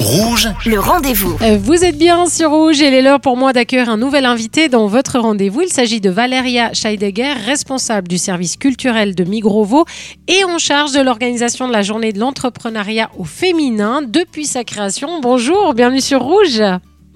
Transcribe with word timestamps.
Rouge, 0.00 0.48
Le 0.64 0.80
rendez-vous. 0.80 1.36
Euh, 1.42 1.58
Vous 1.62 1.84
êtes 1.84 1.98
bien 1.98 2.26
sur 2.26 2.50
Rouge 2.50 2.80
et 2.80 2.88
il 2.88 2.94
est 2.94 3.02
l'heure 3.02 3.20
pour 3.20 3.36
moi 3.36 3.52
d'accueillir 3.52 3.90
un 3.90 3.98
nouvel 3.98 4.24
invité 4.24 4.70
dans 4.70 4.86
votre 4.86 5.18
rendez-vous. 5.18 5.60
Il 5.60 5.68
s'agit 5.68 6.00
de 6.00 6.08
Valéria 6.08 6.72
Scheidegger, 6.72 7.34
responsable 7.44 8.08
du 8.08 8.16
service 8.16 8.56
culturel 8.56 9.14
de 9.14 9.24
Migrovo 9.24 9.84
et 10.26 10.42
en 10.44 10.56
charge 10.56 10.92
de 10.92 11.02
l'organisation 11.02 11.68
de 11.68 11.72
la 11.72 11.82
journée 11.82 12.14
de 12.14 12.18
l'entrepreneuriat 12.18 13.10
au 13.18 13.24
féminin 13.24 14.00
depuis 14.00 14.46
sa 14.46 14.64
création. 14.64 15.20
Bonjour, 15.20 15.74
bienvenue 15.74 16.00
sur 16.00 16.22
Rouge. 16.22 16.62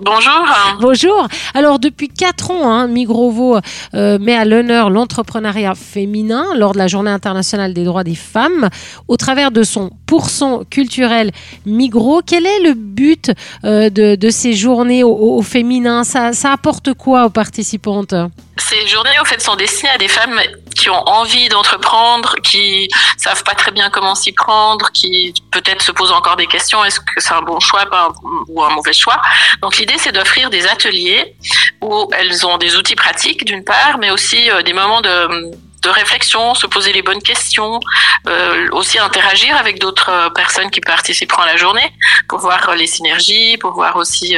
Bonjour. 0.05 0.47
Bonjour. 0.81 1.29
Alors 1.55 1.79
depuis 1.79 2.09
quatre 2.09 2.51
ans, 2.51 2.71
hein, 2.71 2.89
Migrovo 2.89 3.59
euh, 3.95 4.19
met 4.19 4.35
à 4.35 4.45
l'honneur 4.45 4.91
l'entrepreneuriat 4.91 5.75
féminin 5.75 6.45
lors 6.57 6.73
de 6.75 6.79
la 6.79 6.89
Journée 6.89 7.11
internationale 7.11 7.73
des 7.73 7.85
droits 7.85 8.05
des 8.05 8.15
femmes 8.15 8.69
au 9.09 9.17
travers 9.17 9.51
de 9.51 9.63
son 9.63 9.91
pourcent 10.05 10.65
culturel 10.69 11.31
Migros. 11.65 12.21
Quel 12.21 12.45
est 12.45 12.61
le 12.61 12.75
but 12.75 13.33
euh, 13.65 13.89
de, 13.89 14.15
de 14.15 14.31
ces 14.31 14.53
journées 14.53 15.05
au, 15.05 15.39
au 15.39 15.43
féminin? 15.43 16.05
Ça, 16.05 16.35
ça 16.35 16.53
apporte 16.53 16.93
quoi 16.93 17.25
aux 17.25 17.31
participantes? 17.31 18.15
Ces 18.59 18.87
journées, 18.87 19.19
au 19.23 19.25
fait, 19.25 19.41
sont 19.41 19.57
destinées 19.57 19.91
à 19.95 19.99
des 19.99 20.09
femmes 20.09 20.39
qui 20.85 20.91
ont 20.91 21.09
envie 21.09 21.49
d'entreprendre, 21.49 22.37
qui 22.43 22.91
savent 23.17 23.43
pas 23.43 23.55
très 23.55 23.71
bien 23.71 23.89
comment 23.89 24.15
s'y 24.15 24.33
prendre, 24.33 24.91
qui 24.93 25.33
peut-être 25.51 25.81
se 25.81 25.93
posent 25.93 26.13
encore 26.13 26.37
des 26.37 26.47
questions. 26.47 26.85
Est-ce 26.85 27.01
que 27.01 27.21
c'est 27.25 27.33
un 27.33 27.41
bon 27.41 27.59
choix 27.59 27.87
ou 28.49 28.63
un 28.63 28.69
mauvais 28.69 28.93
choix 28.93 29.19
Donc 29.63 29.79
l'idée, 29.79 29.95
c'est 29.97 30.13
d'offrir 30.13 30.51
des 30.51 30.67
ateliers 30.67 31.37
où 31.81 32.11
elles 32.13 32.47
ont 32.47 32.59
des 32.59 32.77
outils 32.77 32.97
pratiques 32.97 33.47
d'une 33.47 33.65
part, 33.65 33.97
mais 33.99 34.11
aussi 34.11 34.51
euh, 34.51 34.61
des 34.61 34.75
moments 34.75 35.01
de 35.01 35.89
réflexion, 35.89 36.55
se 36.55 36.67
poser 36.67 36.93
les 36.93 37.03
bonnes 37.03 37.23
questions, 37.23 37.81
euh, 38.27 38.69
aussi 38.73 38.99
interagir 38.99 39.57
avec 39.57 39.79
d'autres 39.79 40.11
euh, 40.11 40.29
personnes 40.31 40.71
qui 40.71 40.83
participeront 40.83 41.43
à 41.43 41.47
la 41.47 41.57
journée 41.57 41.91
pour 42.29 42.41
voir 42.41 42.75
les 42.75 42.87
synergies, 42.87 43.57
pour 43.57 43.73
voir 43.73 43.97
aussi 43.97 44.37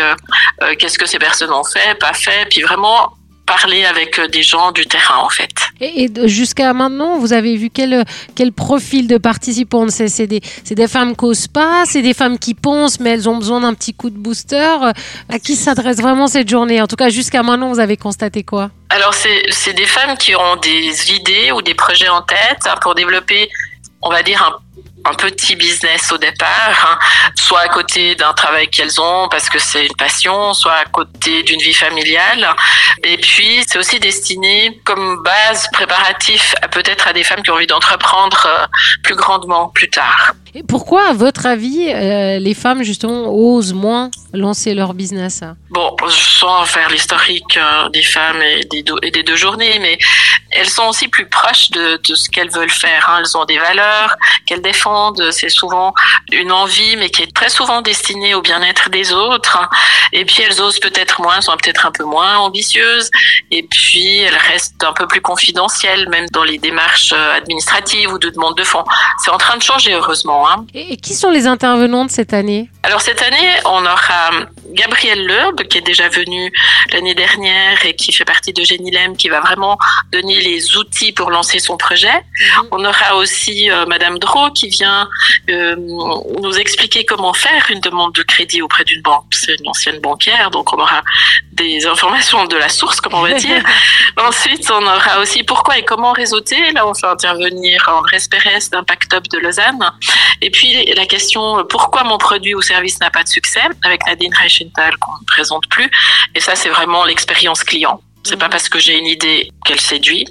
qu'est-ce 0.78 0.98
que 0.98 1.06
ces 1.06 1.18
personnes 1.18 1.52
ont 1.52 1.65
fait, 1.65 1.99
pas 1.99 2.12
fait, 2.12 2.46
puis 2.49 2.62
vraiment 2.62 3.16
parler 3.47 3.85
avec 3.85 4.19
euh, 4.19 4.29
des 4.29 4.43
gens 4.43 4.73
du 4.73 4.87
terrain 4.87 5.19
en 5.19 5.29
fait. 5.29 5.51
Et, 5.80 6.11
jusqu'à 6.25 6.73
maintenant, 6.73 7.19
vous 7.19 7.33
avez 7.33 7.57
vu 7.57 7.71
quel, 7.71 8.05
quel 8.35 8.52
profil 8.52 9.07
de 9.07 9.19
participantes 9.19 9.91
C'est 9.91 10.09
c'est 10.09 10.27
des, 10.27 10.41
c'est 10.65 10.75
des 10.75 10.89
femmes 10.89 11.16
qui 11.16 11.25
osent 11.25 11.49
pas, 11.49 11.85
c'est 11.87 12.02
des 12.02 12.15
femmes 12.15 12.39
qui 12.39 12.55
pensent, 12.55 13.01
mais 13.01 13.11
elles 13.11 13.29
ont 13.29 13.37
besoin 13.37 13.61
d'un 13.61 13.74
petit 13.74 13.95
coup 13.95 14.11
de 14.11 14.19
booster. 14.19 14.77
À 15.29 15.39
qui 15.39 15.55
s'adresse 15.55 15.99
vraiment 15.99 16.27
cette 16.27 16.49
journée? 16.49 16.80
En 16.83 16.87
tout 16.87 16.97
cas, 16.97 17.09
jusqu'à 17.09 17.43
maintenant, 17.43 17.73
vous 17.73 17.80
avez 17.80 17.97
constaté 17.97 18.43
quoi? 18.43 18.71
Alors 18.89 19.15
c'est 19.15 19.43
c'est 19.51 19.74
des 19.74 19.87
femmes 19.87 20.17
qui 20.17 20.35
ont 20.35 20.57
des 20.57 21.13
idées 21.13 21.52
ou 21.52 21.63
des 21.63 21.74
projets 21.74 22.09
en 22.09 22.23
tête 22.23 22.63
hein, 22.67 22.74
pour 22.80 22.95
développer, 22.95 23.49
on 24.02 24.11
va 24.11 24.23
dire 24.23 24.43
un 24.43 24.65
un 25.09 25.15
petit 25.15 25.57
business 25.57 26.12
au 26.12 26.18
départ, 26.18 26.88
hein, 26.90 26.99
soit 27.35 27.60
à 27.60 27.68
côté 27.68 28.15
d'un 28.15 28.32
travail 28.32 28.68
qu'elles 28.68 29.01
ont 29.01 29.29
parce 29.29 29.49
que 29.49 29.59
c'est 29.59 29.87
une 29.87 29.96
passion, 29.96 30.52
soit 30.54 30.73
à 30.73 30.85
côté 30.85 31.43
d'une 31.43 31.60
vie 31.60 31.74
familiale. 31.74 32.49
Et 33.04 33.16
puis 33.18 33.65
c'est 33.66 33.79
aussi 33.79 34.01
destiné 34.01 34.80
comme 34.84 35.23
base 35.23 35.68
préparatif 35.73 36.54
à 36.62 36.68
peut-être 36.68 37.09
à 37.09 37.12
des 37.12 37.24
femmes 37.24 37.43
qui 37.43 37.51
ont 37.51 37.54
envie 37.54 37.66
d'entreprendre 37.66 38.46
euh, 38.46 38.66
plus 39.02 39.15
grandement 39.15 39.68
plus 39.68 39.90
tard. 39.90 40.34
Et 40.54 40.62
pourquoi, 40.62 41.10
à 41.10 41.12
votre 41.12 41.45
avis, 41.45 41.93
euh, 41.93 42.38
les 42.38 42.54
femmes, 42.54 42.82
justement, 42.82 43.29
osent 43.29 43.74
moins 43.74 44.10
lancer 44.32 44.73
leur 44.73 44.95
business? 44.95 45.43
Bon, 45.68 45.95
sans 46.09 46.65
faire 46.65 46.88
l'historique 46.88 47.59
euh, 47.59 47.90
des 47.90 48.02
femmes 48.02 48.40
et 48.40 48.65
des, 48.65 48.82
deux, 48.82 48.95
et 49.02 49.10
des 49.10 49.23
deux 49.23 49.37
journées, 49.37 49.79
mais 49.80 49.99
elles 50.57 50.68
sont 50.68 50.85
aussi 50.87 51.09
plus 51.09 51.26
proches 51.29 51.71
de, 51.71 52.01
de 52.09 52.15
ce 52.15 52.29
qu'elles 52.30 52.51
veulent 52.51 52.71
faire. 52.71 53.09
hein. 53.10 53.18
Elles 53.21 53.37
ont 53.37 53.45
des 53.45 53.59
valeurs 53.59 54.15
qu'elles 54.46 54.62
défendent. 54.62 55.30
C'est 55.30 55.49
souvent 55.49 55.93
une 56.32 56.52
envie, 56.52 56.96
mais 56.96 57.10
qui 57.10 57.23
est 57.23 57.35
très 57.35 57.49
souvent 57.49 57.82
destinée 57.82 58.35
au 58.35 58.43
bien-être 58.43 58.90
des 58.90 59.12
autres. 59.12 59.59
Et 60.12 60.24
puis 60.24 60.43
elles 60.43 60.60
osent 60.60 60.79
peut-être 60.80 61.21
moins, 61.21 61.40
sont 61.40 61.57
peut-être 61.57 61.87
un 61.87 61.93
peu 61.93 62.04
moins 62.04 62.37
ambitieuses. 62.38 63.10
Et 63.51 63.62
puis 63.65 64.19
elles 64.19 64.37
restent 64.53 64.82
un 64.84 64.93
peu 64.93 65.06
plus 65.06 65.21
confidentielles, 65.21 66.09
même 66.09 66.27
dans 66.33 66.44
les 66.44 66.59
démarches 66.59 67.12
euh, 67.12 67.37
administratives 67.37 68.12
ou 68.12 68.19
de 68.19 68.31
demande 68.31 68.56
de 68.56 68.65
fonds. 68.65 68.84
C'est 69.23 69.31
en 69.31 69.38
train 69.38 69.56
de 69.56 69.62
changer, 69.62 69.93
heureusement. 69.93 70.49
Hein. 70.49 70.67
et, 70.75 70.93
et 70.94 70.97
qui 70.97 71.15
sont 71.15 71.31
les 71.31 71.47
intervenantes 71.47 72.11
cette 72.11 72.33
année? 72.33 72.71
Alors 72.83 73.00
cette 73.00 73.23
année, 73.23 73.50
on 73.65 73.84
aura 73.84 74.31
Gabrielle 74.71 75.27
Leurbe 75.27 75.62
qui 75.65 75.78
est 75.78 75.82
déjà 75.82 76.09
venue 76.09 76.53
l'année 76.93 77.15
dernière 77.15 77.84
et 77.84 77.94
qui 77.94 78.12
fait 78.12 78.25
partie 78.25 78.53
de 78.53 78.62
Génilem 78.62 79.16
qui 79.16 79.28
va 79.28 79.41
vraiment 79.41 79.78
donner 80.12 80.41
les 80.41 80.77
outils 80.77 81.12
pour 81.12 81.31
lancer 81.31 81.59
son 81.59 81.77
projet. 81.77 82.22
On 82.71 82.84
aura 82.84 83.16
aussi 83.16 83.71
euh, 83.71 83.87
Madame 83.87 84.19
Dro 84.19 84.50
qui 84.50 84.69
vient 84.69 85.09
euh, 85.50 85.76
nous 85.76 86.59
expliquer 86.59 87.05
comment 87.05 87.32
faire 87.32 87.66
une 87.71 87.81
demande 87.81 88.15
de 88.15 88.22
crédit 88.22 88.62
auprès 88.62 88.84
d'une 88.84 89.03
banque. 89.03 89.26
C'est 89.32 89.55
une 89.60 89.69
ancienne 89.69 90.00
banquière, 90.00 90.50
donc 90.50 90.72
on 90.72 90.78
aura 90.78 91.03
des 91.53 91.87
informations 91.87 92.44
de 92.44 92.56
la 92.56 92.69
source, 92.69 93.00
comme 93.00 93.15
on 93.15 93.22
va 93.22 93.32
dire. 93.32 93.62
Ensuite, 94.16 94.71
on 94.71 94.82
aura 94.82 95.21
aussi 95.21 95.43
pourquoi 95.43 95.78
et 95.78 95.84
comment 95.84 96.12
réseauter. 96.12 96.72
Là, 96.72 96.87
on 96.87 96.94
fait 96.94 97.06
intervenir 97.06 97.91
Andrés 97.93 98.19
Pérez 98.31 98.59
d'Impact 98.71 99.15
Up 99.15 99.25
de 99.31 99.38
Lausanne. 99.38 99.91
Et 100.43 100.50
puis 100.50 100.87
la 100.94 101.06
question 101.06 101.59
euh, 101.59 101.62
pourquoi 101.65 102.05
mon 102.05 102.19
produit 102.19 102.55
ou 102.55 102.62
service 102.62 103.00
n'a 103.00 103.10
pas 103.10 103.22
de 103.22 103.28
succès 103.28 103.62
avec 103.84 104.06
Nadine 104.06 104.34
Qu'on 105.00 105.12
ne 105.21 105.27
présente 105.27 105.69
plus. 105.69 105.91
Et 106.34 106.41
ça, 106.41 106.55
c'est 106.55 106.69
vraiment 106.69 107.05
l'expérience 107.05 107.65
client. 107.65 108.00
C'est 108.25 108.37
pas 108.37 108.49
parce 108.49 108.69
que 108.69 108.78
j'ai 108.78 108.99
une 108.99 109.06
idée 109.06 109.50
qu'elle 109.65 109.81
séduit. 109.81 110.27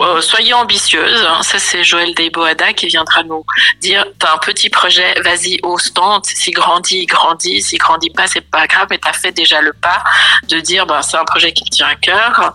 Euh, 0.00 0.20
soyez 0.20 0.52
ambitieuse. 0.54 1.24
hein. 1.28 1.42
Ça, 1.42 1.58
c'est 1.58 1.84
Joël 1.84 2.14
Deboada 2.14 2.72
qui 2.72 2.86
viendra 2.86 3.22
nous 3.22 3.44
dire 3.80 4.04
t'as 4.18 4.34
un 4.34 4.38
petit 4.38 4.68
projet, 4.68 5.20
vas-y, 5.22 5.58
au 5.62 5.78
stand. 5.78 6.24
S'il 6.26 6.54
grandit, 6.54 7.00
il 7.00 7.06
grandit. 7.06 7.62
S'il 7.62 7.78
grandit 7.78 8.10
pas, 8.10 8.26
c'est 8.26 8.40
pas 8.40 8.66
grave, 8.66 8.88
mais 8.90 8.98
t'as 8.98 9.12
fait 9.12 9.32
déjà 9.32 9.60
le 9.60 9.72
pas 9.72 10.02
de 10.48 10.60
dire 10.60 10.86
bah, 10.86 11.02
c'est 11.02 11.16
un 11.16 11.24
projet 11.24 11.52
qui 11.52 11.64
me 11.64 11.70
tient 11.70 11.88
à 11.88 11.94
cœur. 11.96 12.52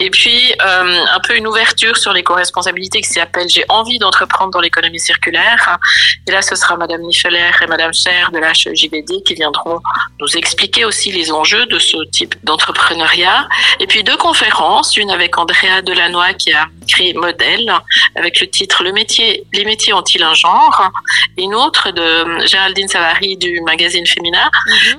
Et 0.00 0.10
puis, 0.10 0.54
euh, 0.64 1.04
un 1.12 1.20
peu 1.20 1.36
une 1.36 1.46
ouverture 1.46 1.96
sur 1.96 2.12
l'éco-responsabilité 2.12 3.00
qui 3.00 3.08
s'appelle 3.08 3.48
J'ai 3.48 3.64
envie 3.68 3.98
d'entreprendre 3.98 4.50
dans 4.52 4.60
l'économie 4.60 5.00
circulaire. 5.00 5.78
Et 6.26 6.30
là, 6.32 6.42
ce 6.42 6.54
sera 6.54 6.76
Madame 6.76 7.02
Nifeler 7.02 7.50
et 7.60 7.66
Madame 7.66 7.92
Cher 7.92 8.30
de 8.32 8.38
l'HJBD 8.38 9.22
qui 9.24 9.34
viendront 9.34 9.80
nous 10.20 10.36
expliquer 10.36 10.84
aussi 10.84 11.12
les 11.12 11.32
enjeux 11.32 11.66
de 11.66 11.78
ce 11.78 11.96
type 12.10 12.34
d'entrepreneuriat. 12.44 13.48
Et 13.80 13.86
puis 13.86 14.02
deux 14.04 14.16
conférences, 14.16 14.96
une 14.96 15.10
avec 15.10 15.38
Andrea 15.38 15.82
Delannoy 15.84 16.34
qui 16.34 16.52
a 16.52 16.66
Modèle 17.14 17.72
avec 18.14 18.40
le 18.40 18.48
titre 18.48 18.82
Le 18.84 18.92
métier, 18.92 19.44
les 19.52 19.64
métiers 19.64 19.92
ont-ils 19.92 20.22
un 20.22 20.34
genre? 20.34 20.90
Et 21.36 21.42
une 21.42 21.54
autre 21.54 21.90
de 21.90 22.46
Géraldine 22.46 22.88
Savary 22.88 23.36
du 23.36 23.60
magazine 23.62 24.06
Féminin 24.06 24.50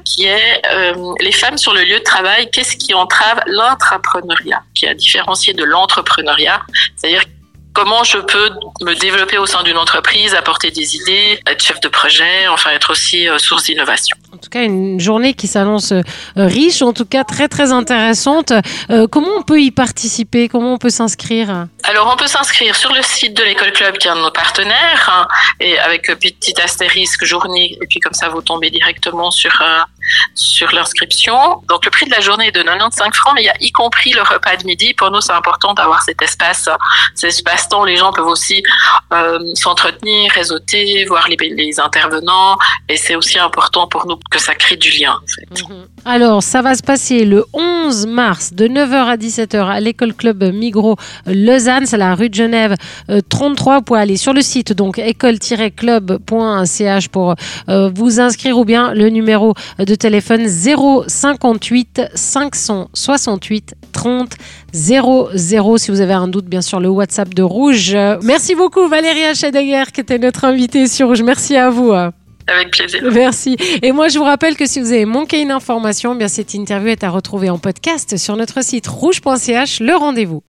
qui 0.06 0.26
est 0.26 0.62
euh, 0.72 1.14
les 1.20 1.32
femmes 1.32 1.58
sur 1.58 1.74
le 1.74 1.82
lieu 1.84 2.00
de 2.00 2.04
travail, 2.04 2.50
qu'est-ce 2.52 2.76
qui 2.78 2.94
entrave 2.94 3.42
l'intrapreneuriat, 3.48 4.64
qui 4.74 4.88
a 4.88 4.94
différencié 4.94 5.54
de 5.54 5.64
l'entrepreneuriat, 5.64 6.62
c'est-à-dire 6.96 7.24
comment 7.74 8.04
je 8.04 8.20
peux 8.20 8.50
me 8.82 8.94
développer 8.94 9.38
au 9.38 9.46
sein 9.46 9.64
d'une 9.64 9.78
entreprise, 9.78 10.34
apporter 10.36 10.72
des 10.72 10.96
idées, 10.96 11.40
être 11.48 11.64
chef 11.64 11.80
de 11.82 11.90
projet, 11.90 12.48
enfin 12.50 12.70
être 12.72 12.92
aussi 12.92 13.28
euh, 13.28 13.38
source 13.40 13.64
d'innovation. 13.64 14.16
En 14.32 14.38
tout 14.38 14.50
cas, 14.50 14.64
une 14.64 15.00
journée 15.00 15.34
qui 15.34 15.48
s'annonce 15.48 15.92
euh, 15.92 16.02
riche, 16.36 16.82
en 16.82 16.94
tout 16.94 17.06
cas 17.06 17.24
très 17.24 17.48
très 17.48 17.72
intéressante. 17.72 18.54
Euh, 18.90 19.08
comment 19.08 19.32
on 19.38 19.42
peut 19.42 19.62
y 19.62 19.72
participer? 19.72 20.48
Comment 20.48 20.74
on 20.74 20.78
peut 20.78 20.92
s'inscrire? 20.92 21.68
Alors, 21.84 22.10
on 22.12 22.16
peut 22.16 22.28
s'inscrire 22.28 22.76
sur 22.76 22.94
le 22.94 23.02
site 23.02 23.36
de 23.36 23.44
l'école 23.44 23.74
club, 23.74 23.98
qui 23.98 24.08
est 24.08 24.12
un 24.12 24.16
de 24.16 24.22
nos 24.22 24.32
partenaires, 24.32 25.10
hein, 25.12 25.28
et 25.60 25.78
avec 25.80 26.10
euh, 26.10 26.16
petit 26.16 26.54
astérisque 26.62 27.26
journée, 27.26 27.78
et 27.82 27.88
puis 27.88 28.00
comme 28.00 28.14
ça, 28.14 28.30
vous 28.30 28.42
tombez 28.42 28.70
directement 28.70 29.32
sur 29.32 29.52
euh, 29.62 29.82
sur 30.34 30.72
l'inscription. 30.72 31.62
Donc, 31.70 31.84
le 31.86 31.92
prix 31.92 32.06
de 32.06 32.12
la 32.12 32.22
journée 32.22 32.48
est 32.48 32.52
de 32.52 32.62
95 32.62 33.14
francs, 33.14 33.34
mais 33.36 33.42
il 33.42 33.46
y 33.46 33.50
a 33.50 33.56
y 33.60 33.72
compris 33.72 34.12
le 34.12 34.22
repas 34.22 34.56
de 34.56 34.66
midi. 34.66 34.94
Pour 34.94 35.12
nous, 35.12 35.22
c'est 35.22 35.34
important 35.34 35.74
d'avoir 35.74 36.02
cet 36.04 36.22
espace, 36.22 36.70
cet 37.16 37.30
espace-temps 37.32 37.82
où 37.82 37.86
les 37.86 37.98
gens 37.98 38.14
peuvent 38.14 38.28
aussi 38.28 38.64
euh, 39.12 39.40
s'entretenir, 39.56 40.32
réseauter, 40.32 41.06
voir 41.06 41.28
les, 41.28 41.80
intervenants, 41.80 42.58
et 42.88 42.98
c'est 42.98 43.16
aussi 43.16 43.40
important 43.40 43.88
pour 43.88 44.06
nous 44.08 44.18
que 44.30 44.40
ça 44.40 44.56
crée 44.56 44.78
du 44.78 44.90
lien. 44.92 45.14
En 45.14 45.28
fait. 45.28 45.64
Alors, 46.06 46.44
ça 46.44 46.62
va 46.62 46.76
se 46.76 46.84
passer 46.84 47.26
le 47.26 47.46
11 47.54 48.08
mars 48.08 48.54
de 48.54 48.68
9h 48.68 49.06
à 49.06 49.18
17h 49.18 49.68
à 49.68 49.80
l'école 49.80 50.14
club 50.14 50.44
Migros 50.44 50.98
Lausanne, 51.26 51.73
c'est 51.86 51.98
la 51.98 52.16
rue 52.16 52.30
de 52.30 52.36
Genève 52.36 52.76
euh, 53.10 53.22
33. 53.28 53.78
Vous 53.78 53.82
pouvez 53.84 54.00
aller 54.00 54.18
sur 54.18 54.34
le 54.34 54.42
site 54.42 54.74
donc 54.74 55.00
école-club.ch 55.00 57.08
pour 57.10 57.36
euh, 57.70 57.90
vous 57.94 58.20
inscrire 58.20 58.58
ou 58.58 58.66
bien 58.66 58.94
le 58.94 59.10
numéro 59.10 59.54
de 59.80 59.96
téléphone 59.96 60.48
058 60.48 62.02
568 62.14 63.76
30 63.92 64.32
00 64.74 65.78
si 65.78 65.92
vous 65.92 66.02
avez 66.02 66.14
un 66.14 66.28
doute 66.28 66.46
bien 66.46 66.62
sûr 66.62 66.80
le 66.80 66.90
WhatsApp 66.90 67.34
de 67.34 67.44
Rouge. 67.44 67.94
Euh, 67.96 68.18
Merci 68.24 68.56
beaucoup 68.56 68.88
Valéria 68.88 69.34
Schedeguer 69.34 69.84
qui 69.94 70.02
était 70.02 70.20
notre 70.20 70.46
invitée 70.46 70.88
sur 70.88 71.08
Rouge. 71.08 71.24
Merci 71.24 71.56
à 71.56 71.70
vous. 71.70 71.94
Avec 72.48 72.72
plaisir. 72.72 73.02
Merci. 73.14 73.56
Et 73.82 73.92
moi, 73.92 74.10
je 74.10 74.18
vous 74.18 74.26
rappelle 74.26 74.58
que 74.58 74.66
si 74.66 74.82
vous 74.82 74.92
avez 74.92 75.06
manqué 75.06 75.42
une 75.42 75.52
information, 75.52 76.14
eh 76.14 76.18
bien 76.18 76.28
cette 76.28 76.54
interview 76.54 76.90
est 76.90 77.04
à 77.04 77.10
retrouver 77.10 77.50
en 77.50 77.58
podcast 77.58 78.18
sur 78.18 78.36
notre 78.36 78.64
site 78.64 78.88
rouge.ch. 78.88 79.80
Le 79.80 79.96
rendez-vous. 79.96 80.44